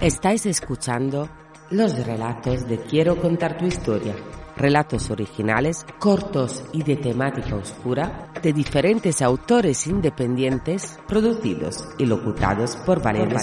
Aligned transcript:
Estáis 0.00 0.46
escuchando 0.46 1.28
los 1.70 2.06
relatos 2.06 2.68
de 2.68 2.78
Quiero 2.78 3.20
contar 3.20 3.58
tu 3.58 3.64
historia. 3.64 4.14
Relatos 4.56 5.10
originales, 5.10 5.84
cortos 5.98 6.62
y 6.72 6.84
de 6.84 6.94
temática 6.94 7.56
oscura 7.56 8.30
de 8.40 8.52
diferentes 8.52 9.20
autores 9.22 9.88
independientes, 9.88 10.96
producidos 11.08 11.84
y 11.98 12.06
locutados 12.06 12.76
por 12.76 13.02
Valeria. 13.02 13.40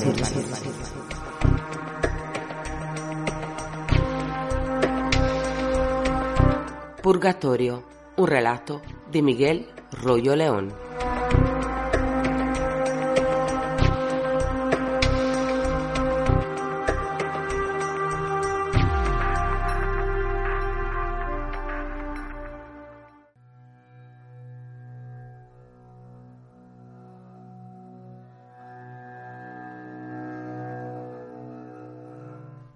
Purgatorio, 7.03 7.83
un 8.15 8.27
relato 8.27 8.81
de 9.11 9.21
Miguel 9.21 9.67
Rollo 9.91 10.37
León. 10.37 10.84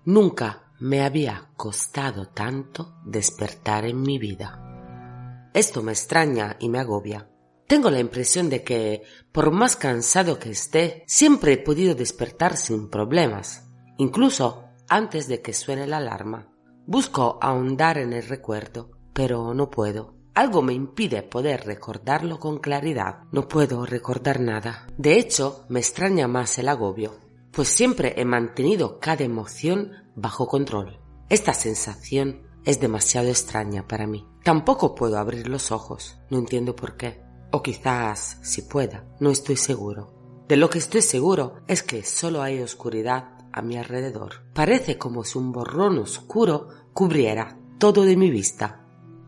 Nunca 0.09 0.63
me 0.79 1.03
había 1.03 1.51
costado 1.55 2.29
tanto 2.29 2.95
despertar 3.05 3.85
en 3.85 4.01
mi 4.01 4.17
vida. 4.17 5.51
Esto 5.53 5.83
me 5.83 5.91
extraña 5.91 6.57
y 6.59 6.67
me 6.67 6.79
agobia. 6.79 7.29
Tengo 7.67 7.91
la 7.91 7.99
impresión 7.99 8.49
de 8.49 8.63
que, 8.63 9.03
por 9.31 9.51
más 9.51 9.75
cansado 9.75 10.39
que 10.39 10.49
esté, 10.49 11.03
siempre 11.05 11.53
he 11.53 11.57
podido 11.59 11.93
despertar 11.93 12.57
sin 12.57 12.89
problemas, 12.89 13.69
incluso 13.99 14.63
antes 14.87 15.27
de 15.27 15.43
que 15.43 15.53
suene 15.53 15.85
la 15.85 15.97
alarma. 15.97 16.55
Busco 16.87 17.37
ahondar 17.39 17.99
en 17.99 18.11
el 18.13 18.27
recuerdo, 18.27 18.89
pero 19.13 19.53
no 19.53 19.69
puedo. 19.69 20.15
Algo 20.33 20.63
me 20.63 20.73
impide 20.73 21.21
poder 21.21 21.67
recordarlo 21.67 22.39
con 22.39 22.57
claridad. 22.57 23.25
No 23.31 23.47
puedo 23.47 23.85
recordar 23.85 24.39
nada. 24.39 24.87
De 24.97 25.19
hecho, 25.19 25.65
me 25.69 25.79
extraña 25.79 26.27
más 26.27 26.57
el 26.57 26.67
agobio 26.67 27.28
pues 27.51 27.67
siempre 27.67 28.13
he 28.17 28.25
mantenido 28.25 28.99
cada 28.99 29.23
emoción 29.23 29.91
bajo 30.15 30.47
control. 30.47 30.99
Esta 31.29 31.53
sensación 31.53 32.43
es 32.65 32.79
demasiado 32.79 33.29
extraña 33.29 33.87
para 33.87 34.07
mí. 34.07 34.27
Tampoco 34.43 34.95
puedo 34.95 35.17
abrir 35.17 35.47
los 35.47 35.71
ojos, 35.71 36.19
no 36.29 36.37
entiendo 36.37 36.75
por 36.75 36.97
qué. 36.97 37.21
O 37.51 37.61
quizás 37.61 38.37
si 38.41 38.63
pueda, 38.63 39.05
no 39.19 39.29
estoy 39.29 39.55
seguro. 39.55 40.13
De 40.47 40.57
lo 40.57 40.69
que 40.69 40.79
estoy 40.79 41.01
seguro 41.01 41.61
es 41.67 41.83
que 41.83 42.03
solo 42.03 42.41
hay 42.41 42.59
oscuridad 42.61 43.37
a 43.51 43.61
mi 43.61 43.77
alrededor. 43.77 44.45
Parece 44.53 44.97
como 44.97 45.23
si 45.23 45.37
un 45.37 45.51
borrón 45.51 45.97
oscuro 45.99 46.69
cubriera 46.93 47.59
todo 47.77 48.03
de 48.03 48.17
mi 48.17 48.29
vista. 48.29 48.85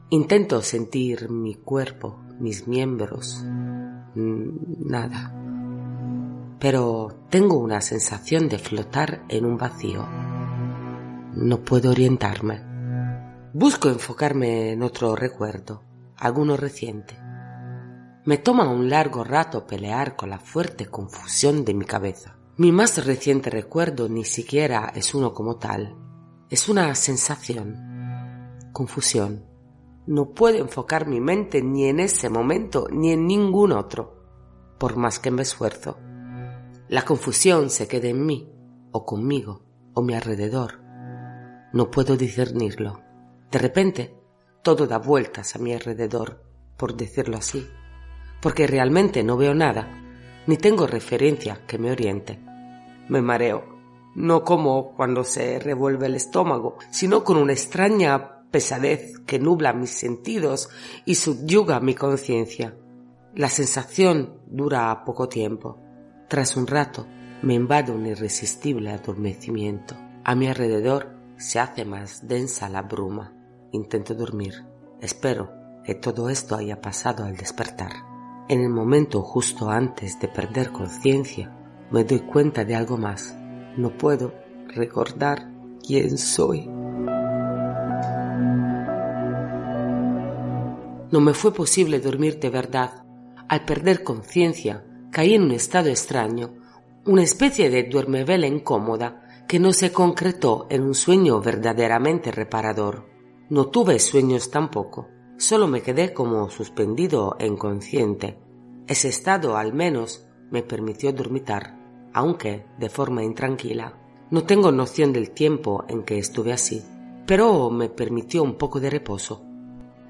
Intento 0.09 0.61
sentir 0.61 1.29
mi 1.29 1.55
cuerpo, 1.55 2.19
mis 2.39 2.67
miembros. 2.67 3.43
Nada 4.13 5.41
pero 6.61 7.09
tengo 7.31 7.59
una 7.59 7.79
sensación 7.79 8.49
de 8.49 8.59
flotar 8.59 9.23
en 9.29 9.45
un 9.45 9.57
vacío. 9.57 10.05
No 11.33 11.63
puedo 11.63 11.91
orientarme. 11.91 12.61
Busco 13.53 13.87
enfocarme 13.87 14.73
en 14.73 14.83
otro 14.83 15.15
recuerdo, 15.15 15.81
alguno 16.17 16.57
reciente. 16.57 17.17
Me 18.25 18.37
toma 18.37 18.69
un 18.69 18.89
largo 18.89 19.23
rato 19.23 19.65
pelear 19.65 20.17
con 20.17 20.29
la 20.29 20.39
fuerte 20.39 20.87
confusión 20.87 21.63
de 21.63 21.73
mi 21.73 21.85
cabeza. 21.85 22.35
Mi 22.57 22.73
más 22.73 23.03
reciente 23.05 23.49
recuerdo 23.49 24.09
ni 24.09 24.25
siquiera 24.25 24.91
es 24.93 25.15
uno 25.15 25.33
como 25.33 25.55
tal. 25.55 25.95
Es 26.49 26.67
una 26.67 26.93
sensación. 26.95 27.77
Confusión. 28.73 29.45
No 30.05 30.31
puedo 30.31 30.57
enfocar 30.57 31.07
mi 31.07 31.21
mente 31.21 31.61
ni 31.61 31.85
en 31.85 32.01
ese 32.01 32.29
momento 32.29 32.87
ni 32.91 33.13
en 33.13 33.25
ningún 33.25 33.71
otro, 33.71 34.21
por 34.77 34.97
más 34.97 35.17
que 35.17 35.31
me 35.31 35.43
esfuerzo. 35.43 35.97
La 36.91 37.05
confusión 37.05 37.69
se 37.69 37.87
queda 37.87 38.09
en 38.09 38.25
mí, 38.25 38.51
o 38.91 39.05
conmigo, 39.05 39.63
o 39.93 40.01
mi 40.01 40.13
alrededor. 40.13 40.81
No 41.71 41.89
puedo 41.89 42.17
discernirlo. 42.17 42.99
De 43.49 43.59
repente, 43.59 44.13
todo 44.61 44.87
da 44.87 44.97
vueltas 44.97 45.55
a 45.55 45.59
mi 45.59 45.71
alrededor, 45.71 46.43
por 46.75 46.97
decirlo 46.97 47.37
así, 47.37 47.65
porque 48.41 48.67
realmente 48.67 49.23
no 49.23 49.37
veo 49.37 49.53
nada, 49.53 49.87
ni 50.47 50.57
tengo 50.57 50.85
referencia 50.85 51.65
que 51.65 51.77
me 51.77 51.91
oriente. 51.91 52.41
Me 53.07 53.21
mareo, 53.21 53.63
no 54.13 54.43
como 54.43 54.93
cuando 54.93 55.23
se 55.23 55.59
revuelve 55.59 56.07
el 56.07 56.15
estómago, 56.15 56.75
sino 56.89 57.23
con 57.23 57.37
una 57.37 57.53
extraña 57.53 58.43
pesadez 58.51 59.17
que 59.19 59.39
nubla 59.39 59.71
mis 59.71 59.91
sentidos 59.91 60.69
y 61.05 61.15
subyuga 61.15 61.79
mi 61.79 61.95
conciencia. 61.95 62.75
La 63.33 63.47
sensación 63.47 64.41
dura 64.47 65.05
poco 65.05 65.29
tiempo. 65.29 65.80
Tras 66.31 66.55
un 66.55 66.65
rato 66.65 67.07
me 67.41 67.55
invade 67.55 67.91
un 67.91 68.05
irresistible 68.05 68.89
adormecimiento. 68.89 69.97
A 70.23 70.33
mi 70.33 70.47
alrededor 70.47 71.09
se 71.35 71.59
hace 71.59 71.83
más 71.83 72.25
densa 72.25 72.69
la 72.69 72.83
bruma. 72.83 73.33
Intento 73.73 74.15
dormir. 74.15 74.53
Espero 75.01 75.51
que 75.83 75.93
todo 75.93 76.29
esto 76.29 76.55
haya 76.55 76.79
pasado 76.79 77.25
al 77.25 77.35
despertar. 77.35 77.91
En 78.47 78.61
el 78.61 78.69
momento 78.69 79.21
justo 79.21 79.69
antes 79.69 80.21
de 80.21 80.29
perder 80.29 80.71
conciencia, 80.71 81.53
me 81.91 82.05
doy 82.05 82.21
cuenta 82.21 82.63
de 82.63 82.75
algo 82.75 82.95
más. 82.95 83.35
No 83.75 83.97
puedo 83.97 84.33
recordar 84.67 85.51
quién 85.85 86.17
soy. 86.17 86.65
No 91.11 91.19
me 91.19 91.33
fue 91.33 91.53
posible 91.53 91.99
dormir 91.99 92.39
de 92.39 92.49
verdad. 92.49 93.03
Al 93.49 93.65
perder 93.65 94.05
conciencia, 94.05 94.85
caí 95.11 95.35
en 95.35 95.43
un 95.43 95.51
estado 95.51 95.89
extraño, 95.89 96.53
una 97.05 97.23
especie 97.23 97.69
de 97.69 97.83
duermevela 97.83 98.47
incómoda 98.47 99.45
que 99.47 99.59
no 99.59 99.73
se 99.73 99.91
concretó 99.91 100.67
en 100.69 100.83
un 100.83 100.95
sueño 100.95 101.41
verdaderamente 101.41 102.31
reparador. 102.31 103.09
No 103.49 103.67
tuve 103.67 103.99
sueños 103.99 104.49
tampoco, 104.49 105.09
solo 105.37 105.67
me 105.67 105.81
quedé 105.81 106.13
como 106.13 106.49
suspendido 106.49 107.35
e 107.37 107.47
inconsciente. 107.47 108.39
Ese 108.87 109.09
estado 109.09 109.57
al 109.57 109.73
menos 109.73 110.25
me 110.51 110.63
permitió 110.63 111.11
dormitar, 111.11 111.77
aunque 112.13 112.65
de 112.79 112.89
forma 112.89 113.23
intranquila. 113.23 113.97
No 114.29 114.43
tengo 114.43 114.71
noción 114.71 115.11
del 115.11 115.31
tiempo 115.31 115.83
en 115.89 116.03
que 116.03 116.17
estuve 116.17 116.53
así, 116.53 116.81
pero 117.25 117.69
me 117.69 117.89
permitió 117.89 118.43
un 118.43 118.57
poco 118.57 118.79
de 118.79 118.89
reposo. 118.89 119.43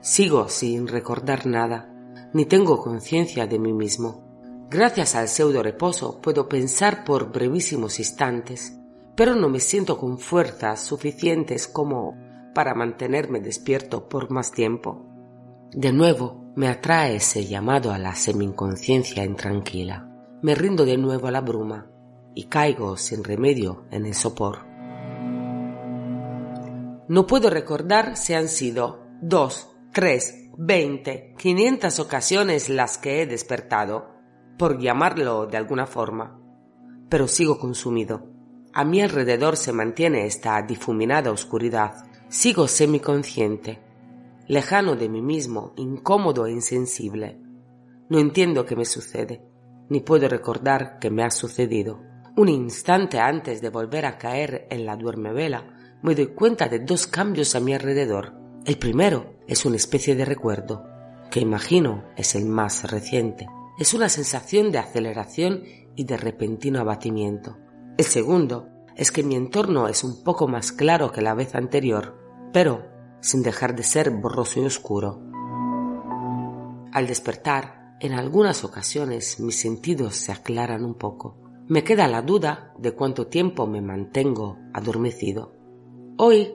Sigo 0.01 0.47
sin 0.49 0.87
recordar 0.87 1.47
nada, 1.47 2.29
ni 2.33 2.45
tengo 2.45 2.79
conciencia 2.79 3.47
de 3.47 3.57
mí 3.57 3.73
mismo. 3.73 4.30
Gracias 4.71 5.15
al 5.15 5.27
pseudo 5.27 5.61
reposo 5.61 6.21
puedo 6.21 6.47
pensar 6.47 7.03
por 7.03 7.33
brevísimos 7.33 7.99
instantes, 7.99 8.79
pero 9.17 9.35
no 9.35 9.49
me 9.49 9.59
siento 9.59 9.97
con 9.97 10.17
fuerzas 10.17 10.79
suficientes 10.79 11.67
como 11.67 12.15
para 12.55 12.73
mantenerme 12.73 13.41
despierto 13.41 14.07
por 14.07 14.31
más 14.31 14.53
tiempo. 14.53 15.05
De 15.73 15.91
nuevo 15.91 16.53
me 16.55 16.69
atrae 16.69 17.17
ese 17.17 17.45
llamado 17.45 17.91
a 17.91 17.97
la 17.97 18.15
semi-inconsciencia 18.15 19.25
intranquila. 19.25 20.07
Me 20.41 20.55
rindo 20.55 20.85
de 20.85 20.95
nuevo 20.95 21.27
a 21.27 21.31
la 21.31 21.41
bruma 21.41 21.91
y 22.33 22.45
caigo 22.45 22.95
sin 22.95 23.25
remedio 23.25 23.83
en 23.91 24.05
el 24.05 24.13
sopor. 24.13 24.59
No 27.09 27.27
puedo 27.27 27.49
recordar 27.49 28.15
si 28.15 28.35
han 28.35 28.47
sido 28.47 29.01
dos, 29.21 29.67
tres, 29.91 30.49
veinte, 30.57 31.35
quinientas 31.37 31.99
ocasiones 31.99 32.69
las 32.69 32.97
que 32.97 33.21
he 33.21 33.25
despertado 33.25 34.10
por 34.61 34.77
llamarlo 34.77 35.47
de 35.47 35.57
alguna 35.57 35.87
forma. 35.87 36.39
Pero 37.09 37.27
sigo 37.27 37.57
consumido. 37.57 38.27
A 38.73 38.85
mi 38.85 39.01
alrededor 39.01 39.57
se 39.57 39.73
mantiene 39.73 40.27
esta 40.27 40.61
difuminada 40.61 41.31
oscuridad. 41.31 41.95
Sigo 42.29 42.67
semiconsciente, 42.67 43.81
lejano 44.47 44.95
de 44.95 45.09
mí 45.09 45.23
mismo, 45.23 45.73
incómodo 45.77 46.45
e 46.45 46.51
insensible. 46.51 47.41
No 48.07 48.19
entiendo 48.19 48.63
qué 48.63 48.75
me 48.75 48.85
sucede, 48.85 49.41
ni 49.89 50.01
puedo 50.01 50.29
recordar 50.29 50.99
qué 50.99 51.09
me 51.09 51.23
ha 51.23 51.31
sucedido. 51.31 51.99
Un 52.37 52.47
instante 52.47 53.19
antes 53.19 53.63
de 53.63 53.69
volver 53.69 54.05
a 54.05 54.19
caer 54.19 54.67
en 54.69 54.85
la 54.85 54.95
duermevela, 54.95 55.97
me 56.03 56.13
doy 56.13 56.35
cuenta 56.35 56.67
de 56.67 56.77
dos 56.77 57.07
cambios 57.07 57.55
a 57.55 57.59
mi 57.61 57.73
alrededor. 57.73 58.35
El 58.63 58.77
primero 58.77 59.37
es 59.47 59.65
una 59.65 59.77
especie 59.77 60.15
de 60.15 60.23
recuerdo, 60.23 60.85
que 61.31 61.39
imagino 61.39 62.03
es 62.15 62.35
el 62.35 62.45
más 62.45 62.91
reciente. 62.91 63.47
Es 63.81 63.95
una 63.95 64.09
sensación 64.09 64.71
de 64.71 64.77
aceleración 64.77 65.63
y 65.95 66.03
de 66.03 66.15
repentino 66.15 66.79
abatimiento. 66.79 67.57
El 67.97 68.05
segundo 68.05 68.69
es 68.95 69.11
que 69.11 69.23
mi 69.23 69.33
entorno 69.33 69.87
es 69.87 70.03
un 70.03 70.23
poco 70.23 70.47
más 70.47 70.71
claro 70.71 71.11
que 71.11 71.23
la 71.23 71.33
vez 71.33 71.55
anterior, 71.55 72.15
pero 72.53 72.85
sin 73.21 73.41
dejar 73.41 73.75
de 73.75 73.81
ser 73.81 74.11
borroso 74.11 74.61
y 74.61 74.65
oscuro. 74.65 75.19
Al 76.91 77.07
despertar, 77.07 77.97
en 77.99 78.13
algunas 78.13 78.63
ocasiones 78.63 79.39
mis 79.39 79.59
sentidos 79.59 80.15
se 80.15 80.31
aclaran 80.31 80.85
un 80.85 80.93
poco. 80.93 81.41
Me 81.67 81.83
queda 81.83 82.07
la 82.07 82.21
duda 82.21 82.75
de 82.77 82.91
cuánto 82.91 83.25
tiempo 83.29 83.65
me 83.65 83.81
mantengo 83.81 84.59
adormecido. 84.75 85.55
Hoy 86.19 86.53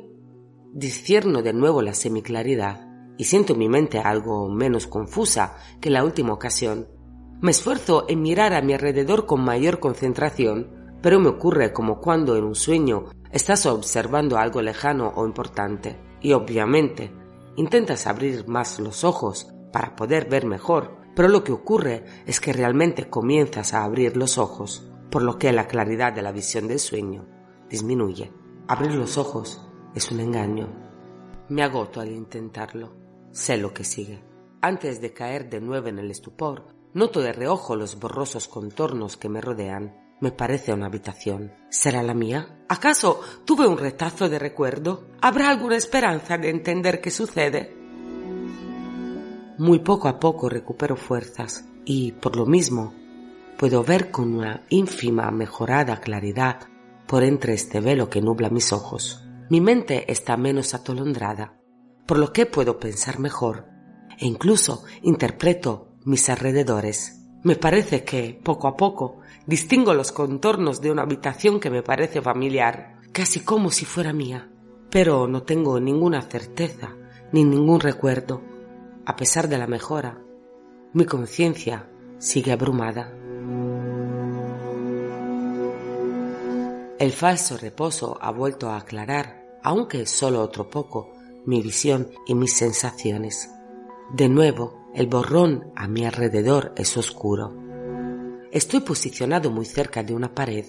discierno 0.72 1.42
de 1.42 1.54
nuevo 1.54 1.82
la 1.82 1.94
semiclaridad 1.94 2.86
y 3.18 3.24
siento 3.24 3.56
mi 3.56 3.68
mente 3.68 3.98
algo 3.98 4.48
menos 4.48 4.86
confusa 4.86 5.56
que 5.80 5.90
la 5.90 6.04
última 6.04 6.32
ocasión. 6.32 6.94
Me 7.40 7.50
esfuerzo 7.50 8.06
en 8.08 8.22
mirar 8.22 8.54
a 8.54 8.62
mi 8.62 8.72
alrededor 8.72 9.26
con 9.26 9.42
mayor 9.42 9.78
concentración, 9.78 10.98
pero 11.02 11.20
me 11.20 11.28
ocurre 11.28 11.72
como 11.72 12.00
cuando 12.00 12.36
en 12.36 12.44
un 12.44 12.54
sueño 12.54 13.04
estás 13.30 13.66
observando 13.66 14.38
algo 14.38 14.62
lejano 14.62 15.12
o 15.14 15.26
importante 15.26 16.00
y 16.22 16.32
obviamente 16.32 17.12
intentas 17.56 18.06
abrir 18.06 18.48
más 18.48 18.80
los 18.80 19.04
ojos 19.04 19.52
para 19.70 19.94
poder 19.94 20.28
ver 20.28 20.46
mejor, 20.46 20.96
pero 21.14 21.28
lo 21.28 21.44
que 21.44 21.52
ocurre 21.52 22.04
es 22.26 22.40
que 22.40 22.54
realmente 22.54 23.10
comienzas 23.10 23.74
a 23.74 23.84
abrir 23.84 24.16
los 24.16 24.38
ojos, 24.38 24.90
por 25.10 25.22
lo 25.22 25.38
que 25.38 25.52
la 25.52 25.66
claridad 25.66 26.14
de 26.14 26.22
la 26.22 26.32
visión 26.32 26.66
del 26.68 26.78
sueño 26.78 27.26
disminuye. 27.68 28.32
Abrir 28.68 28.94
los 28.94 29.18
ojos 29.18 29.62
es 29.94 30.10
un 30.10 30.20
engaño. 30.20 30.68
Me 31.48 31.62
agoto 31.62 32.00
al 32.00 32.10
intentarlo. 32.10 32.96
Sé 33.30 33.58
lo 33.58 33.74
que 33.74 33.84
sigue. 33.84 34.24
Antes 34.60 35.00
de 35.00 35.12
caer 35.12 35.48
de 35.50 35.60
nuevo 35.60 35.88
en 35.88 35.98
el 35.98 36.10
estupor, 36.10 36.75
noto 36.96 37.20
de 37.20 37.34
reojo 37.34 37.76
los 37.76 38.00
borrosos 38.00 38.48
contornos 38.48 39.18
que 39.18 39.28
me 39.28 39.42
rodean. 39.42 39.94
Me 40.18 40.32
parece 40.32 40.72
una 40.72 40.86
habitación. 40.86 41.52
¿Será 41.68 42.02
la 42.02 42.14
mía? 42.14 42.64
¿Acaso 42.70 43.20
tuve 43.44 43.66
un 43.66 43.76
retazo 43.76 44.30
de 44.30 44.38
recuerdo? 44.38 45.06
¿Habrá 45.20 45.50
alguna 45.50 45.76
esperanza 45.76 46.38
de 46.38 46.48
entender 46.48 47.02
qué 47.02 47.10
sucede? 47.10 47.76
Muy 49.58 49.80
poco 49.80 50.08
a 50.08 50.18
poco 50.18 50.48
recupero 50.48 50.96
fuerzas 50.96 51.66
y, 51.84 52.12
por 52.12 52.34
lo 52.34 52.46
mismo, 52.46 52.94
puedo 53.58 53.84
ver 53.84 54.10
con 54.10 54.34
una 54.34 54.64
ínfima 54.70 55.30
mejorada 55.30 56.00
claridad 56.00 56.60
por 57.06 57.24
entre 57.24 57.52
este 57.52 57.80
velo 57.80 58.08
que 58.08 58.22
nubla 58.22 58.48
mis 58.48 58.72
ojos. 58.72 59.22
Mi 59.50 59.60
mente 59.60 60.10
está 60.10 60.38
menos 60.38 60.72
atolondrada, 60.72 61.60
por 62.06 62.18
lo 62.18 62.32
que 62.32 62.46
puedo 62.46 62.78
pensar 62.78 63.18
mejor 63.18 63.66
e 64.18 64.26
incluso 64.26 64.84
interpreto 65.02 65.85
mis 66.06 66.30
alrededores. 66.30 67.20
Me 67.42 67.56
parece 67.56 68.02
que, 68.02 68.40
poco 68.42 68.68
a 68.68 68.76
poco, 68.76 69.18
Distingo 69.46 69.94
los 69.94 70.10
contornos 70.10 70.80
de 70.80 70.90
una 70.90 71.02
habitación 71.02 71.60
que 71.60 71.70
me 71.70 71.84
parece 71.84 72.20
familiar, 72.20 72.98
casi 73.12 73.40
como 73.40 73.70
si 73.70 73.84
fuera 73.84 74.12
mía, 74.12 74.50
pero 74.90 75.28
no 75.28 75.44
tengo 75.44 75.78
ninguna 75.78 76.20
certeza 76.22 76.96
ni 77.30 77.44
ningún 77.44 77.78
recuerdo. 77.78 78.42
A 79.04 79.14
pesar 79.14 79.48
de 79.48 79.58
la 79.58 79.68
mejora, 79.68 80.18
mi 80.94 81.04
conciencia 81.04 81.88
sigue 82.18 82.50
abrumada. 82.50 83.12
El 86.98 87.12
falso 87.12 87.56
reposo 87.56 88.18
ha 88.20 88.32
vuelto 88.32 88.70
a 88.70 88.78
aclarar, 88.78 89.46
aunque 89.62 90.06
solo 90.06 90.42
otro 90.42 90.70
poco, 90.70 91.12
mi 91.44 91.62
visión 91.62 92.10
y 92.26 92.34
mis 92.34 92.52
sensaciones. 92.52 93.48
De 94.12 94.28
nuevo, 94.28 94.85
el 94.96 95.06
borrón 95.08 95.72
a 95.76 95.86
mi 95.86 96.06
alrededor 96.06 96.72
es 96.74 96.96
oscuro 96.96 97.66
Estoy 98.50 98.80
posicionado 98.80 99.50
muy 99.50 99.66
cerca 99.66 100.02
de 100.02 100.14
una 100.14 100.34
pared. 100.34 100.64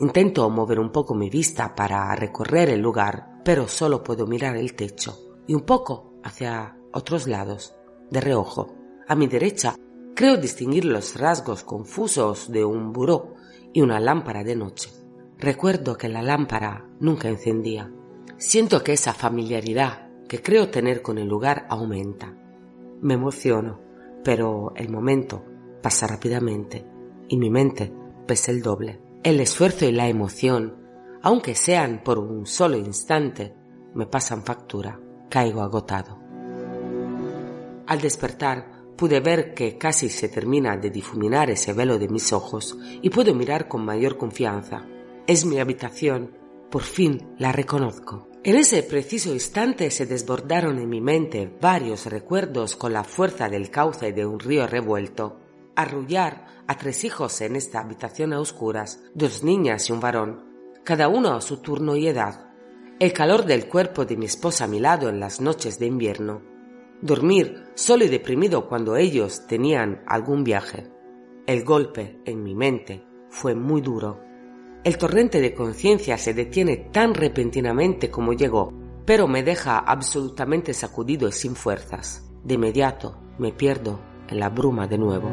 Intento 0.00 0.50
mover 0.50 0.78
un 0.78 0.92
poco 0.92 1.14
mi 1.14 1.30
vista 1.30 1.74
para 1.74 2.14
recorrer 2.14 2.68
el 2.68 2.82
lugar, 2.82 3.40
pero 3.42 3.68
solo 3.68 4.02
puedo 4.02 4.26
mirar 4.26 4.56
el 4.58 4.74
techo 4.74 5.18
y 5.46 5.54
un 5.54 5.62
poco 5.62 6.12
hacia 6.22 6.76
otros 6.92 7.26
lados, 7.26 7.74
de 8.10 8.20
reojo. 8.20 8.74
A 9.08 9.14
mi 9.14 9.28
derecha 9.28 9.74
creo 10.14 10.36
distinguir 10.36 10.84
los 10.84 11.18
rasgos 11.18 11.62
confusos 11.62 12.52
de 12.52 12.66
un 12.66 12.92
buró 12.92 13.36
y 13.72 13.80
una 13.80 13.98
lámpara 13.98 14.44
de 14.44 14.56
noche. 14.56 14.90
Recuerdo 15.38 15.96
que 15.96 16.10
la 16.10 16.20
lámpara 16.20 16.86
nunca 17.00 17.30
encendía. 17.30 17.90
Siento 18.36 18.84
que 18.84 18.92
esa 18.92 19.14
familiaridad 19.14 20.10
que 20.28 20.42
creo 20.42 20.68
tener 20.68 21.00
con 21.00 21.16
el 21.16 21.28
lugar 21.28 21.66
aumenta. 21.70 22.41
Me 23.02 23.14
emociono, 23.14 23.80
pero 24.22 24.72
el 24.76 24.88
momento 24.88 25.44
pasa 25.82 26.06
rápidamente 26.06 26.86
y 27.28 27.36
mi 27.36 27.50
mente 27.50 27.92
pesa 28.28 28.52
el 28.52 28.62
doble. 28.62 29.00
El 29.24 29.40
esfuerzo 29.40 29.86
y 29.86 29.92
la 29.92 30.06
emoción, 30.06 30.76
aunque 31.20 31.56
sean 31.56 32.02
por 32.04 32.20
un 32.20 32.46
solo 32.46 32.76
instante, 32.76 33.56
me 33.94 34.06
pasan 34.06 34.44
factura. 34.44 35.00
Caigo 35.28 35.62
agotado. 35.62 36.16
Al 37.88 38.00
despertar, 38.00 38.70
pude 38.96 39.18
ver 39.18 39.52
que 39.52 39.76
casi 39.78 40.08
se 40.08 40.28
termina 40.28 40.76
de 40.76 40.90
difuminar 40.90 41.50
ese 41.50 41.72
velo 41.72 41.98
de 41.98 42.08
mis 42.08 42.32
ojos 42.32 42.78
y 43.02 43.10
puedo 43.10 43.34
mirar 43.34 43.66
con 43.66 43.84
mayor 43.84 44.16
confianza. 44.16 44.86
Es 45.26 45.44
mi 45.44 45.58
habitación, 45.58 46.36
por 46.70 46.82
fin 46.82 47.34
la 47.36 47.50
reconozco. 47.50 48.28
En 48.44 48.56
ese 48.56 48.82
preciso 48.82 49.32
instante 49.32 49.90
se 49.90 50.04
desbordaron 50.04 50.78
en 50.78 50.88
mi 50.88 51.00
mente 51.00 51.48
varios 51.60 52.06
recuerdos 52.06 52.74
con 52.74 52.92
la 52.92 53.04
fuerza 53.04 53.48
del 53.48 53.70
cauce 53.70 54.12
de 54.12 54.26
un 54.26 54.40
río 54.40 54.66
revuelto 54.66 55.38
arrullar 55.76 56.46
a 56.66 56.76
tres 56.76 57.04
hijos 57.04 57.40
en 57.40 57.56
esta 57.56 57.80
habitación 57.80 58.32
a 58.32 58.40
oscuras, 58.40 59.00
dos 59.14 59.42
niñas 59.42 59.88
y 59.88 59.92
un 59.92 60.00
varón, 60.00 60.44
cada 60.84 61.08
uno 61.08 61.34
a 61.34 61.40
su 61.40 61.58
turno 61.58 61.96
y 61.96 62.08
edad, 62.08 62.50
el 62.98 63.12
calor 63.12 63.46
del 63.46 63.68
cuerpo 63.68 64.04
de 64.04 64.16
mi 64.16 64.26
esposa 64.26 64.64
a 64.64 64.68
mi 64.68 64.80
lado 64.80 65.08
en 65.08 65.20
las 65.20 65.40
noches 65.40 65.78
de 65.78 65.86
invierno, 65.86 66.42
dormir 67.00 67.64
solo 67.74 68.04
y 68.04 68.08
deprimido 68.08 68.68
cuando 68.68 68.96
ellos 68.96 69.46
tenían 69.46 70.02
algún 70.06 70.44
viaje. 70.44 70.90
El 71.46 71.64
golpe 71.64 72.20
en 72.24 72.42
mi 72.42 72.54
mente 72.54 73.04
fue 73.28 73.54
muy 73.54 73.80
duro. 73.80 74.20
El 74.84 74.98
torrente 74.98 75.40
de 75.40 75.54
conciencia 75.54 76.18
se 76.18 76.34
detiene 76.34 76.76
tan 76.76 77.14
repentinamente 77.14 78.10
como 78.10 78.32
llegó, 78.32 78.72
pero 79.04 79.28
me 79.28 79.44
deja 79.44 79.78
absolutamente 79.78 80.74
sacudido 80.74 81.28
y 81.28 81.32
sin 81.32 81.54
fuerzas. 81.54 82.28
De 82.42 82.54
inmediato 82.54 83.16
me 83.38 83.52
pierdo 83.52 84.00
en 84.28 84.40
la 84.40 84.48
bruma 84.48 84.88
de 84.88 84.98
nuevo. 84.98 85.30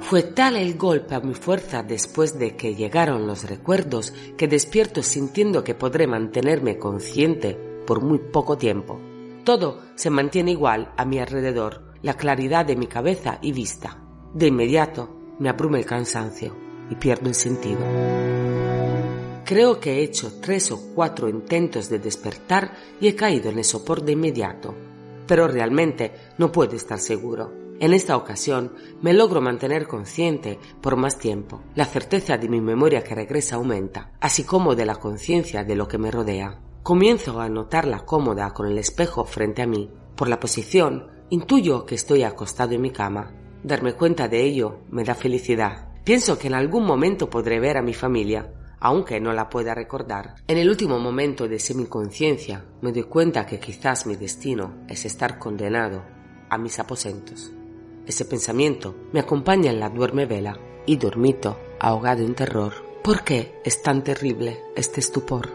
Fue 0.00 0.22
tal 0.22 0.56
el 0.56 0.78
golpe 0.78 1.16
a 1.16 1.20
mi 1.20 1.34
fuerza 1.34 1.82
después 1.82 2.38
de 2.38 2.56
que 2.56 2.74
llegaron 2.74 3.26
los 3.26 3.46
recuerdos 3.46 4.14
que 4.38 4.48
despierto 4.48 5.02
sintiendo 5.02 5.62
que 5.62 5.74
podré 5.74 6.06
mantenerme 6.06 6.78
consciente 6.78 7.58
por 7.86 8.02
muy 8.02 8.18
poco 8.18 8.56
tiempo. 8.56 8.98
Todo 9.44 9.82
se 9.96 10.08
mantiene 10.08 10.52
igual 10.52 10.94
a 10.96 11.04
mi 11.04 11.18
alrededor, 11.18 11.92
la 12.00 12.14
claridad 12.14 12.64
de 12.64 12.76
mi 12.76 12.86
cabeza 12.86 13.38
y 13.42 13.52
vista. 13.52 14.02
De 14.32 14.46
inmediato 14.46 15.14
me 15.38 15.50
abruma 15.50 15.78
el 15.78 15.84
cansancio 15.84 16.65
y 16.90 16.94
pierdo 16.94 17.28
el 17.28 17.34
sentido. 17.34 17.80
Creo 19.44 19.78
que 19.78 19.94
he 19.94 20.02
hecho 20.02 20.40
tres 20.40 20.72
o 20.72 20.80
cuatro 20.94 21.28
intentos 21.28 21.88
de 21.88 21.98
despertar 21.98 22.72
y 23.00 23.08
he 23.08 23.14
caído 23.14 23.50
en 23.50 23.58
el 23.58 23.64
sopor 23.64 24.02
de 24.02 24.12
inmediato 24.12 24.74
pero 25.26 25.48
realmente 25.48 26.12
no 26.38 26.52
puedo 26.52 26.76
estar 26.76 26.98
seguro. 26.98 27.52
En 27.78 27.92
esta 27.92 28.16
ocasión 28.16 28.72
me 29.02 29.12
logro 29.12 29.42
mantener 29.42 29.86
consciente 29.86 30.58
por 30.80 30.96
más 30.96 31.18
tiempo. 31.18 31.62
La 31.74 31.84
certeza 31.84 32.38
de 32.38 32.48
mi 32.48 32.60
memoria 32.60 33.04
que 33.04 33.14
regresa 33.14 33.56
aumenta, 33.56 34.12
así 34.20 34.44
como 34.44 34.74
de 34.74 34.86
la 34.86 34.96
conciencia 34.96 35.62
de 35.62 35.76
lo 35.76 35.86
que 35.86 35.98
me 35.98 36.10
rodea. 36.10 36.60
Comienzo 36.82 37.40
a 37.40 37.48
notarla 37.48 38.06
cómoda 38.06 38.54
con 38.54 38.66
el 38.66 38.78
espejo 38.78 39.24
frente 39.24 39.62
a 39.62 39.66
mí. 39.66 39.90
Por 40.14 40.28
la 40.28 40.40
posición, 40.40 41.08
intuyo 41.28 41.84
que 41.84 41.96
estoy 41.96 42.22
acostado 42.22 42.72
en 42.72 42.80
mi 42.80 42.90
cama. 42.90 43.34
Darme 43.62 43.92
cuenta 43.92 44.28
de 44.28 44.42
ello 44.42 44.78
me 44.88 45.04
da 45.04 45.14
felicidad. 45.14 45.88
Pienso 46.06 46.38
que 46.38 46.46
en 46.46 46.54
algún 46.54 46.86
momento 46.86 47.28
podré 47.28 47.58
ver 47.58 47.76
a 47.76 47.82
mi 47.82 47.92
familia, 47.92 48.48
aunque 48.78 49.18
no 49.18 49.32
la 49.32 49.48
pueda 49.48 49.74
recordar. 49.74 50.36
En 50.46 50.56
el 50.56 50.70
último 50.70 51.00
momento 51.00 51.48
de 51.48 51.58
semiconciencia 51.58 52.64
me 52.80 52.92
doy 52.92 53.02
cuenta 53.02 53.44
que 53.44 53.58
quizás 53.58 54.06
mi 54.06 54.14
destino 54.14 54.84
es 54.88 55.04
estar 55.04 55.40
condenado 55.40 56.04
a 56.48 56.58
mis 56.58 56.78
aposentos. 56.78 57.52
Ese 58.06 58.24
pensamiento 58.24 58.94
me 59.12 59.18
acompaña 59.18 59.72
en 59.72 59.80
la 59.80 59.88
duerme 59.88 60.26
vela 60.26 60.56
y 60.86 60.94
dormito 60.94 61.58
ahogado 61.80 62.22
en 62.22 62.36
terror. 62.36 62.72
¿Por 63.02 63.24
qué 63.24 63.60
es 63.64 63.82
tan 63.82 64.04
terrible 64.04 64.60
este 64.76 65.00
estupor? 65.00 65.50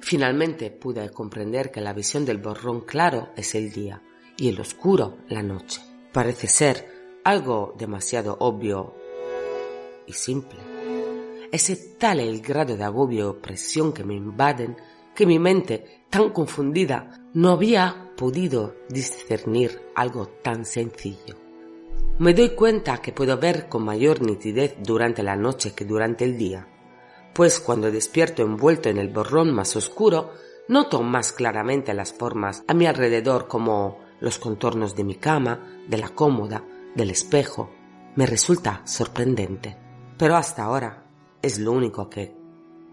Finalmente 0.00 0.70
pude 0.70 1.10
comprender 1.10 1.70
que 1.70 1.82
la 1.82 1.92
visión 1.92 2.24
del 2.24 2.38
borrón 2.38 2.86
claro 2.86 3.28
es 3.36 3.54
el 3.54 3.70
día 3.70 4.00
y 4.38 4.48
el 4.48 4.58
oscuro 4.58 5.18
la 5.28 5.42
noche. 5.42 5.82
Parece 6.10 6.46
ser 6.46 6.91
algo 7.24 7.74
demasiado 7.78 8.36
obvio 8.40 8.94
y 10.06 10.12
simple. 10.12 10.58
Es 11.50 11.98
tal 11.98 12.20
el 12.20 12.40
grado 12.40 12.76
de 12.76 12.84
agobio 12.84 13.18
y 13.20 13.28
opresión 13.28 13.92
que 13.92 14.04
me 14.04 14.14
invaden 14.14 14.76
que 15.14 15.26
mi 15.26 15.38
mente, 15.38 16.04
tan 16.08 16.30
confundida, 16.30 17.28
no 17.34 17.50
había 17.50 18.12
podido 18.16 18.74
discernir 18.88 19.82
algo 19.94 20.28
tan 20.42 20.64
sencillo. 20.64 21.36
Me 22.18 22.34
doy 22.34 22.50
cuenta 22.50 22.98
que 22.98 23.12
puedo 23.12 23.36
ver 23.38 23.68
con 23.68 23.84
mayor 23.84 24.22
nitidez 24.22 24.76
durante 24.82 25.22
la 25.22 25.36
noche 25.36 25.74
que 25.74 25.84
durante 25.84 26.24
el 26.24 26.38
día, 26.38 26.66
pues 27.34 27.60
cuando 27.60 27.90
despierto 27.90 28.42
envuelto 28.42 28.88
en 28.88 28.98
el 28.98 29.08
borrón 29.08 29.52
más 29.52 29.76
oscuro, 29.76 30.32
noto 30.68 31.02
más 31.02 31.32
claramente 31.32 31.94
las 31.94 32.12
formas 32.12 32.64
a 32.66 32.74
mi 32.74 32.86
alrededor 32.86 33.48
como 33.48 33.98
los 34.20 34.38
contornos 34.38 34.94
de 34.94 35.04
mi 35.04 35.16
cama, 35.16 35.82
de 35.88 35.98
la 35.98 36.10
cómoda, 36.10 36.62
del 36.94 37.10
espejo. 37.10 37.70
Me 38.14 38.26
resulta 38.26 38.82
sorprendente, 38.84 39.76
pero 40.18 40.36
hasta 40.36 40.64
ahora 40.64 41.06
es 41.40 41.58
lo 41.58 41.72
único 41.72 42.08
que 42.08 42.36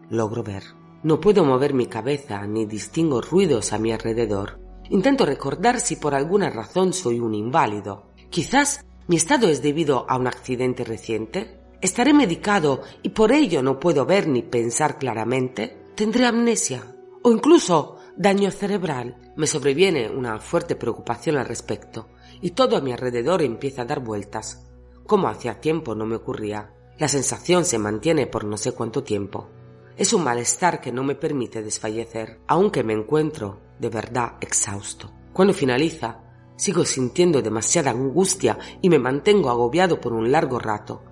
logro 0.09 0.43
ver. 0.43 0.63
No 1.03 1.19
puedo 1.19 1.43
mover 1.43 1.73
mi 1.73 1.85
cabeza 1.85 2.45
ni 2.45 2.65
distingo 2.65 3.21
ruidos 3.21 3.73
a 3.73 3.79
mi 3.79 3.91
alrededor. 3.91 4.59
Intento 4.89 5.25
recordar 5.25 5.79
si 5.79 5.95
por 5.95 6.15
alguna 6.15 6.49
razón 6.49 6.93
soy 6.93 7.19
un 7.19 7.35
inválido. 7.35 8.07
Quizás 8.29 8.85
mi 9.07 9.15
estado 9.15 9.47
es 9.47 9.61
debido 9.61 10.05
a 10.09 10.17
un 10.17 10.27
accidente 10.27 10.83
reciente. 10.83 11.59
¿Estaré 11.81 12.13
medicado 12.13 12.81
y 13.01 13.09
por 13.09 13.31
ello 13.31 13.61
no 13.61 13.79
puedo 13.79 14.05
ver 14.05 14.27
ni 14.27 14.41
pensar 14.41 14.97
claramente? 14.97 15.77
¿Tendré 15.95 16.25
amnesia? 16.25 16.95
¿O 17.21 17.31
incluso 17.31 17.97
daño 18.17 18.51
cerebral? 18.51 19.33
Me 19.37 19.47
sobreviene 19.47 20.09
una 20.09 20.39
fuerte 20.39 20.75
preocupación 20.75 21.37
al 21.37 21.45
respecto 21.45 22.09
y 22.41 22.51
todo 22.51 22.77
a 22.77 22.81
mi 22.81 22.91
alrededor 22.91 23.41
empieza 23.41 23.83
a 23.83 23.85
dar 23.85 23.99
vueltas, 23.99 24.65
como 25.05 25.27
hacía 25.27 25.59
tiempo 25.59 25.95
no 25.95 26.05
me 26.05 26.15
ocurría. 26.15 26.73
La 26.97 27.07
sensación 27.07 27.65
se 27.65 27.79
mantiene 27.79 28.27
por 28.27 28.45
no 28.45 28.57
sé 28.57 28.73
cuánto 28.73 29.03
tiempo. 29.03 29.49
Es 29.97 30.13
un 30.13 30.23
malestar 30.23 30.81
que 30.81 30.91
no 30.91 31.03
me 31.03 31.15
permite 31.15 31.63
desfallecer, 31.63 32.39
aunque 32.47 32.83
me 32.83 32.93
encuentro 32.93 33.59
de 33.79 33.89
verdad 33.89 34.33
exhausto. 34.41 35.11
Cuando 35.33 35.53
finaliza, 35.53 36.19
sigo 36.55 36.85
sintiendo 36.85 37.41
demasiada 37.41 37.91
angustia 37.91 38.59
y 38.81 38.89
me 38.89 38.99
mantengo 38.99 39.49
agobiado 39.49 39.99
por 39.99 40.13
un 40.13 40.31
largo 40.31 40.59
rato, 40.59 41.03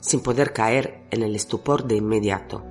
sin 0.00 0.20
poder 0.20 0.52
caer 0.52 1.06
en 1.10 1.22
el 1.22 1.34
estupor 1.34 1.84
de 1.84 1.96
inmediato. 1.96 2.64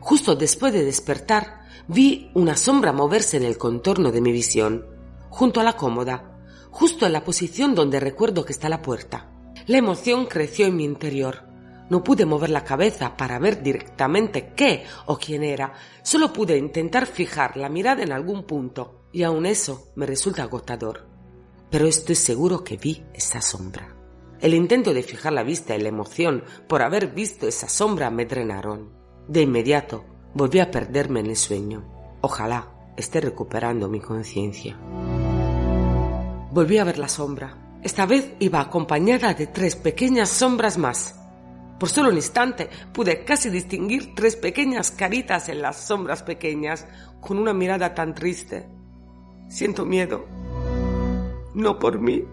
Justo 0.00 0.36
después 0.36 0.72
de 0.72 0.84
despertar, 0.84 1.62
vi 1.88 2.30
una 2.34 2.56
sombra 2.56 2.92
moverse 2.92 3.36
en 3.36 3.42
el 3.42 3.58
contorno 3.58 4.12
de 4.12 4.20
mi 4.20 4.30
visión, 4.30 4.86
junto 5.30 5.60
a 5.60 5.64
la 5.64 5.74
cómoda, 5.74 6.36
justo 6.70 7.06
en 7.06 7.12
la 7.12 7.24
posición 7.24 7.74
donde 7.74 8.00
recuerdo 8.00 8.44
que 8.44 8.52
está 8.52 8.68
la 8.68 8.82
puerta. 8.82 9.30
La 9.66 9.78
emoción 9.78 10.26
creció 10.26 10.66
en 10.66 10.76
mi 10.76 10.84
interior. 10.84 11.44
No 11.88 12.04
pude 12.04 12.26
mover 12.26 12.50
la 12.50 12.64
cabeza 12.64 13.16
para 13.16 13.38
ver 13.38 13.62
directamente 13.62 14.52
qué 14.54 14.84
o 15.06 15.18
quién 15.18 15.42
era. 15.42 15.72
Solo 16.02 16.32
pude 16.32 16.56
intentar 16.56 17.06
fijar 17.06 17.56
la 17.56 17.68
mirada 17.68 18.02
en 18.02 18.12
algún 18.12 18.44
punto, 18.44 19.06
y 19.12 19.22
aun 19.22 19.46
eso 19.46 19.88
me 19.94 20.06
resulta 20.06 20.42
agotador. 20.42 21.06
Pero 21.70 21.86
estoy 21.86 22.14
seguro 22.14 22.62
que 22.62 22.76
vi 22.76 23.04
esa 23.14 23.40
sombra. 23.40 23.96
El 24.40 24.54
intento 24.54 24.92
de 24.92 25.02
fijar 25.02 25.32
la 25.32 25.42
vista 25.42 25.74
y 25.74 25.80
la 25.80 25.88
emoción 25.88 26.44
por 26.68 26.82
haber 26.82 27.08
visto 27.08 27.48
esa 27.48 27.68
sombra 27.68 28.10
me 28.10 28.26
drenaron. 28.26 28.92
De 29.28 29.42
inmediato 29.42 30.04
volví 30.34 30.60
a 30.60 30.70
perderme 30.70 31.20
en 31.20 31.26
el 31.26 31.36
sueño. 31.36 31.84
Ojalá 32.20 32.92
esté 32.96 33.20
recuperando 33.20 33.88
mi 33.88 34.00
conciencia. 34.00 34.78
Volví 36.50 36.78
a 36.78 36.84
ver 36.84 36.98
la 36.98 37.08
sombra. 37.08 37.56
Esta 37.82 38.06
vez 38.06 38.34
iba 38.38 38.60
acompañada 38.60 39.34
de 39.34 39.48
tres 39.48 39.76
pequeñas 39.76 40.28
sombras 40.28 40.78
más. 40.78 41.14
Por 41.78 41.88
solo 41.88 42.08
un 42.10 42.16
instante 42.16 42.70
pude 42.92 43.24
casi 43.24 43.50
distinguir 43.50 44.14
tres 44.14 44.36
pequeñas 44.36 44.90
caritas 44.90 45.48
en 45.48 45.60
las 45.60 45.76
sombras 45.76 46.22
pequeñas, 46.22 46.86
con 47.20 47.38
una 47.38 47.52
mirada 47.52 47.94
tan 47.94 48.14
triste. 48.14 48.66
Siento 49.48 49.84
miedo. 49.84 50.24
No 51.54 51.78
por 51.78 52.00
mí, 52.00 52.24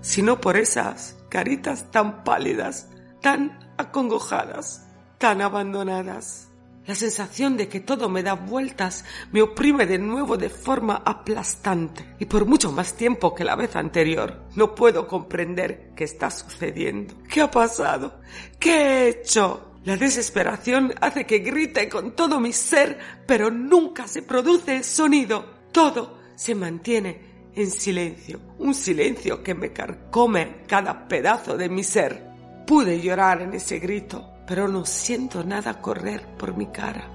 sino 0.00 0.40
por 0.40 0.56
esas 0.56 1.16
caritas 1.28 1.90
tan 1.90 2.24
pálidas, 2.24 2.88
tan 3.20 3.58
acongojadas, 3.76 4.86
tan 5.18 5.42
abandonadas. 5.42 6.47
La 6.88 6.94
sensación 6.94 7.58
de 7.58 7.68
que 7.68 7.80
todo 7.80 8.08
me 8.08 8.22
da 8.22 8.32
vueltas 8.32 9.04
me 9.30 9.42
oprime 9.42 9.84
de 9.84 9.98
nuevo 9.98 10.38
de 10.38 10.48
forma 10.48 11.02
aplastante 11.04 12.14
y 12.18 12.24
por 12.24 12.46
mucho 12.46 12.72
más 12.72 12.94
tiempo 12.94 13.34
que 13.34 13.44
la 13.44 13.56
vez 13.56 13.76
anterior. 13.76 14.46
No 14.56 14.74
puedo 14.74 15.06
comprender 15.06 15.92
qué 15.94 16.04
está 16.04 16.30
sucediendo. 16.30 17.12
¿Qué 17.28 17.42
ha 17.42 17.50
pasado? 17.50 18.22
¿Qué 18.58 18.70
he 18.70 19.08
hecho? 19.10 19.74
La 19.84 19.98
desesperación 19.98 20.94
hace 20.98 21.26
que 21.26 21.40
grite 21.40 21.90
con 21.90 22.12
todo 22.12 22.40
mi 22.40 22.54
ser, 22.54 22.98
pero 23.26 23.50
nunca 23.50 24.08
se 24.08 24.22
produce 24.22 24.82
sonido. 24.82 25.44
Todo 25.70 26.16
se 26.36 26.54
mantiene 26.54 27.50
en 27.54 27.70
silencio, 27.70 28.40
un 28.60 28.72
silencio 28.72 29.42
que 29.42 29.54
me 29.54 29.74
carcome 29.74 30.62
cada 30.66 31.06
pedazo 31.06 31.54
de 31.54 31.68
mi 31.68 31.84
ser. 31.84 32.30
Pude 32.66 32.98
llorar 32.98 33.42
en 33.42 33.52
ese 33.52 33.78
grito, 33.78 34.37
pero 34.48 34.66
no 34.66 34.86
siento 34.86 35.44
nada 35.44 35.82
correr 35.82 36.26
por 36.38 36.56
mi 36.56 36.68
cara. 36.68 37.08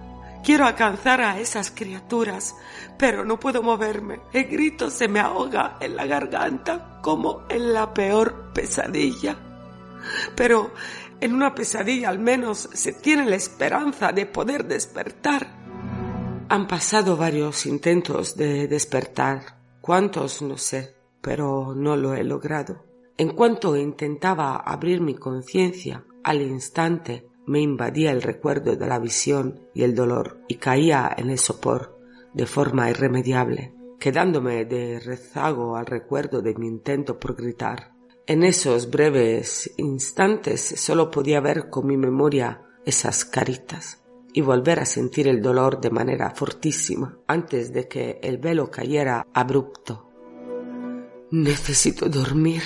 Quiero 0.43 0.65
alcanzar 0.65 1.21
a 1.21 1.39
esas 1.39 1.71
criaturas, 1.71 2.55
pero 2.97 3.25
no 3.25 3.39
puedo 3.39 3.63
moverme. 3.63 4.19
El 4.31 4.45
grito 4.45 4.91
se 4.91 5.07
me 5.07 5.19
ahoga 5.19 5.77
en 5.79 5.95
la 5.95 6.05
garganta 6.05 6.99
como 7.01 7.45
en 7.49 7.73
la 7.73 7.93
peor 7.93 8.51
pesadilla. 8.53 9.35
Pero 10.35 10.73
en 11.21 11.33
una 11.33 11.55
pesadilla 11.55 12.09
al 12.09 12.19
menos 12.19 12.69
se 12.73 12.93
tiene 12.93 13.25
la 13.25 13.37
esperanza 13.37 14.11
de 14.11 14.25
poder 14.25 14.65
despertar. 14.65 15.47
Han 16.49 16.67
pasado 16.67 17.17
varios 17.17 17.65
intentos 17.65 18.35
de 18.35 18.67
despertar. 18.67 19.57
¿Cuántos? 19.81 20.41
No 20.41 20.57
sé, 20.57 20.95
pero 21.21 21.73
no 21.73 21.95
lo 21.95 22.13
he 22.13 22.23
logrado. 22.23 22.85
En 23.17 23.29
cuanto 23.29 23.77
intentaba 23.77 24.57
abrir 24.57 24.99
mi 24.99 25.15
conciencia, 25.15 26.03
al 26.23 26.41
instante 26.41 27.27
me 27.45 27.59
invadía 27.59 28.11
el 28.11 28.21
recuerdo 28.21 28.75
de 28.75 28.87
la 28.87 28.99
visión 28.99 29.67
y 29.73 29.83
el 29.83 29.95
dolor 29.95 30.39
y 30.47 30.55
caía 30.55 31.13
en 31.17 31.29
el 31.29 31.37
sopor 31.37 31.99
de 32.33 32.45
forma 32.45 32.89
irremediable, 32.89 33.73
quedándome 33.99 34.65
de 34.65 34.99
rezago 34.99 35.75
al 35.75 35.85
recuerdo 35.85 36.41
de 36.41 36.55
mi 36.55 36.67
intento 36.67 37.19
por 37.19 37.35
gritar. 37.35 37.91
En 38.25 38.43
esos 38.43 38.89
breves 38.89 39.73
instantes 39.77 40.61
solo 40.77 41.11
podía 41.11 41.41
ver 41.41 41.69
con 41.69 41.85
mi 41.85 41.97
memoria 41.97 42.63
esas 42.85 43.25
caritas 43.25 44.01
y 44.33 44.41
volver 44.41 44.79
a 44.79 44.85
sentir 44.85 45.27
el 45.27 45.41
dolor 45.41 45.79
de 45.79 45.91
manera 45.91 46.31
fortísima 46.31 47.19
antes 47.27 47.71
de 47.73 47.87
que 47.87 48.19
el 48.23 48.37
velo 48.37 48.71
cayera 48.71 49.27
abrupto. 49.33 50.09
Necesito 51.31 52.09
dormir 52.09 52.63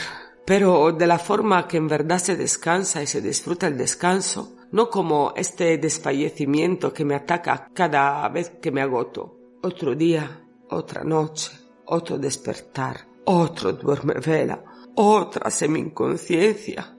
pero 0.47 0.93
de 0.93 1.05
la 1.07 1.19
forma 1.19 1.67
que 1.67 1.75
en 1.75 1.89
verdad 1.89 2.19
se 2.19 2.37
descansa 2.37 3.03
y 3.03 3.07
se 3.07 3.19
disfruta 3.19 3.67
el 3.67 3.77
descanso, 3.77 4.55
no 4.71 4.89
como 4.89 5.33
este 5.35 5.77
desfallecimiento 5.77 6.93
que 6.93 7.03
me 7.03 7.15
ataca 7.15 7.69
cada 7.73 8.25
vez 8.29 8.53
que 8.61 8.71
me 8.71 8.81
agoto. 8.81 9.37
Otro 9.61 9.93
día, 9.93 10.47
otra 10.69 11.03
noche, 11.03 11.51
otro 11.87 12.17
despertar, 12.17 13.09
otro 13.25 13.73
duerme 13.73 14.21
vela, 14.25 14.63
otra 14.95 15.51
semi-inconsciencia. 15.51 16.97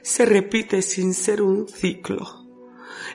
Se 0.00 0.24
repite 0.24 0.80
sin 0.80 1.12
ser 1.12 1.42
un 1.42 1.68
ciclo. 1.68 2.46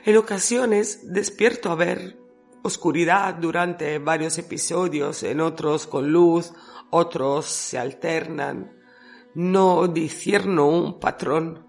En 0.04 0.16
ocasiones 0.16 1.12
despierto 1.12 1.72
a 1.72 1.74
ver 1.74 2.20
oscuridad 2.62 3.34
durante 3.34 3.98
varios 3.98 4.38
episodios, 4.38 5.24
en 5.24 5.40
otros 5.40 5.88
con 5.88 6.12
luz, 6.12 6.52
otros 6.90 7.46
se 7.46 7.80
alternan 7.80 8.80
no 9.34 9.88
discierno 9.88 10.68
un 10.68 11.00
patrón. 11.00 11.66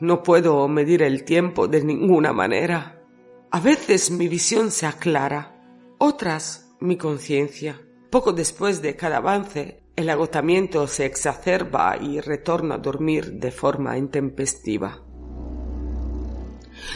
No 0.00 0.22
puedo 0.22 0.66
medir 0.68 1.02
el 1.02 1.24
tiempo 1.24 1.68
de 1.68 1.84
ninguna 1.84 2.32
manera. 2.32 3.02
A 3.50 3.60
veces 3.60 4.10
mi 4.10 4.28
visión 4.28 4.70
se 4.70 4.86
aclara, 4.86 5.60
otras 5.98 6.74
mi 6.80 6.96
conciencia. 6.96 7.80
Poco 8.10 8.32
después 8.32 8.82
de 8.82 8.96
cada 8.96 9.18
avance, 9.18 9.82
el 9.96 10.10
agotamiento 10.10 10.86
se 10.86 11.06
exacerba 11.06 11.96
y 11.96 12.20
retorno 12.20 12.74
a 12.74 12.78
dormir 12.78 13.32
de 13.32 13.50
forma 13.50 13.96
intempestiva. 13.96 15.02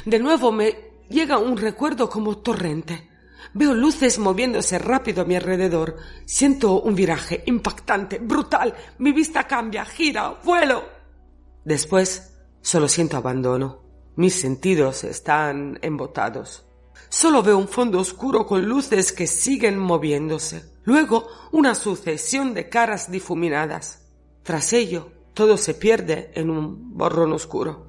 De 0.04 0.18
nuevo 0.18 0.52
me 0.52 0.90
llega 1.08 1.38
un 1.38 1.56
recuerdo 1.56 2.08
como 2.08 2.38
torrente. 2.38 3.09
Veo 3.54 3.74
luces 3.74 4.18
moviéndose 4.18 4.78
rápido 4.78 5.22
a 5.22 5.24
mi 5.24 5.36
alrededor. 5.36 5.96
Siento 6.24 6.80
un 6.80 6.94
viraje 6.94 7.42
impactante, 7.46 8.18
brutal. 8.18 8.74
Mi 8.98 9.12
vista 9.12 9.44
cambia, 9.44 9.84
gira, 9.84 10.38
vuelo. 10.44 10.84
Después 11.64 12.36
solo 12.60 12.88
siento 12.88 13.16
abandono. 13.16 13.80
Mis 14.16 14.34
sentidos 14.34 15.04
están 15.04 15.78
embotados. 15.82 16.64
Solo 17.08 17.42
veo 17.42 17.58
un 17.58 17.68
fondo 17.68 17.98
oscuro 17.98 18.46
con 18.46 18.64
luces 18.66 19.12
que 19.12 19.26
siguen 19.26 19.78
moviéndose. 19.78 20.64
Luego 20.84 21.26
una 21.52 21.74
sucesión 21.74 22.54
de 22.54 22.68
caras 22.68 23.10
difuminadas. 23.10 24.06
Tras 24.42 24.72
ello, 24.72 25.10
todo 25.34 25.56
se 25.56 25.74
pierde 25.74 26.30
en 26.34 26.50
un 26.50 26.96
borrón 26.96 27.32
oscuro. 27.32 27.86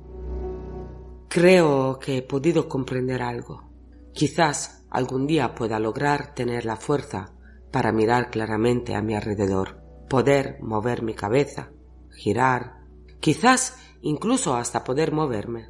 Creo 1.28 1.98
que 2.00 2.18
he 2.18 2.22
podido 2.22 2.68
comprender 2.68 3.22
algo. 3.22 3.71
Quizás 4.14 4.86
algún 4.90 5.28
día 5.28 5.56
pueda 5.56 5.80
lograr 5.80 6.34
tener 6.36 6.66
la 6.66 6.76
fuerza 6.76 7.34
para 7.72 7.92
mirar 7.92 8.30
claramente 8.30 8.96
a 8.96 9.02
mi 9.02 9.16
alrededor, 9.16 9.82
poder 10.10 10.58
mover 10.62 11.04
mi 11.04 11.14
cabeza, 11.14 11.72
girar, 12.12 12.82
quizás 13.20 13.78
incluso 14.02 14.56
hasta 14.56 14.84
poder 14.84 15.14
moverme. 15.14 15.70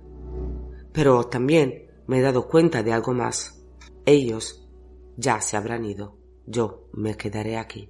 Pero 0.91 1.25
también 1.25 1.91
me 2.07 2.19
he 2.19 2.21
dado 2.21 2.47
cuenta 2.47 2.83
de 2.83 2.91
algo 2.91 3.13
más. 3.13 3.63
Ellos 4.05 4.67
ya 5.15 5.39
se 5.41 5.55
habrán 5.55 5.85
ido. 5.85 6.17
Yo 6.47 6.87
me 6.91 7.15
quedaré 7.15 7.57
aquí. 7.57 7.89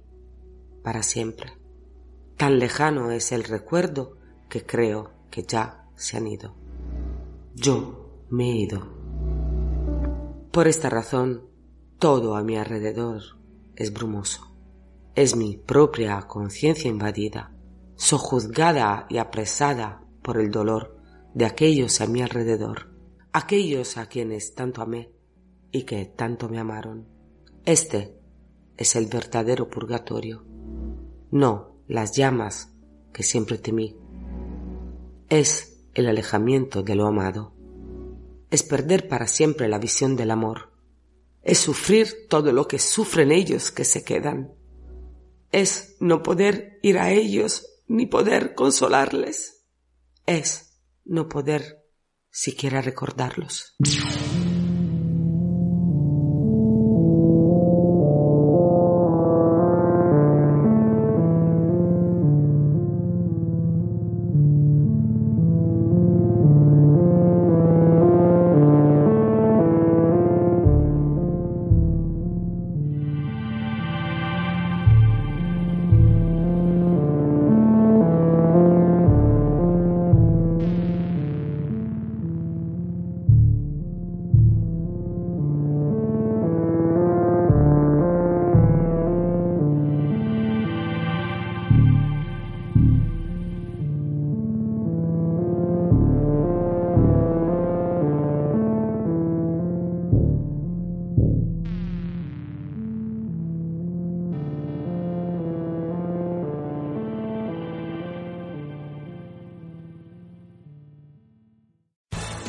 Para 0.82 1.02
siempre. 1.02 1.52
Tan 2.36 2.58
lejano 2.58 3.10
es 3.10 3.32
el 3.32 3.44
recuerdo 3.44 4.18
que 4.48 4.64
creo 4.64 5.10
que 5.30 5.44
ya 5.44 5.88
se 5.94 6.16
han 6.16 6.26
ido. 6.26 6.54
Yo 7.54 8.24
me 8.30 8.50
he 8.50 8.56
ido. 8.56 9.01
Por 10.52 10.68
esta 10.68 10.90
razón, 10.90 11.48
todo 11.98 12.36
a 12.36 12.42
mi 12.42 12.58
alrededor 12.58 13.22
es 13.74 13.90
brumoso. 13.90 14.54
Es 15.14 15.34
mi 15.34 15.56
propia 15.56 16.20
conciencia 16.28 16.90
invadida, 16.90 17.54
sojuzgada 17.96 19.06
y 19.08 19.16
apresada 19.16 20.04
por 20.20 20.38
el 20.38 20.50
dolor 20.50 20.98
de 21.32 21.46
aquellos 21.46 22.02
a 22.02 22.06
mi 22.06 22.20
alrededor, 22.20 22.94
aquellos 23.32 23.96
a 23.96 24.10
quienes 24.10 24.54
tanto 24.54 24.82
amé 24.82 25.10
y 25.70 25.84
que 25.84 26.04
tanto 26.04 26.50
me 26.50 26.58
amaron. 26.58 27.08
Este 27.64 28.18
es 28.76 28.94
el 28.94 29.06
verdadero 29.06 29.70
purgatorio, 29.70 30.44
no 31.30 31.76
las 31.88 32.12
llamas 32.12 32.74
que 33.14 33.22
siempre 33.22 33.56
temí. 33.56 33.96
Es 35.30 35.82
el 35.94 36.08
alejamiento 36.08 36.82
de 36.82 36.94
lo 36.94 37.06
amado. 37.06 37.54
Es 38.52 38.62
perder 38.62 39.08
para 39.08 39.26
siempre 39.26 39.66
la 39.66 39.78
visión 39.78 40.14
del 40.14 40.30
amor. 40.30 40.70
Es 41.42 41.58
sufrir 41.58 42.28
todo 42.28 42.52
lo 42.52 42.68
que 42.68 42.78
sufren 42.78 43.32
ellos 43.32 43.70
que 43.70 43.86
se 43.86 44.04
quedan. 44.04 44.52
Es 45.50 45.96
no 46.00 46.22
poder 46.22 46.78
ir 46.82 46.98
a 46.98 47.10
ellos 47.10 47.66
ni 47.88 48.04
poder 48.04 48.54
consolarles. 48.54 49.64
Es 50.26 50.78
no 51.06 51.30
poder 51.30 51.82
siquiera 52.30 52.82
recordarlos. 52.82 53.74